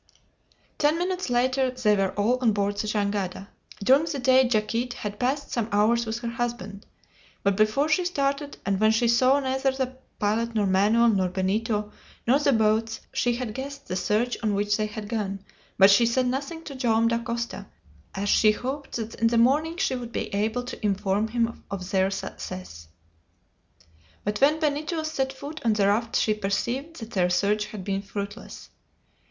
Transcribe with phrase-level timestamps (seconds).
[0.79, 3.49] Ten minutes later they were all on board the jangada.
[3.83, 6.87] During the day Yaquit had passed some hours with her husband.
[7.43, 11.91] But before she started, and when she saw neither the pilot, nor Manoel, nor Benito,
[12.25, 15.45] nor the boats, she had guessed the search on which they had gone,
[15.77, 17.67] but she said nothing to Joam Dacosta,
[18.15, 21.91] as she hoped that in the morning she would be able to inform him of
[21.91, 22.87] their success.
[24.23, 28.01] But when Benito set foot on the raft she perceived that their search had been
[28.01, 28.71] fruitless.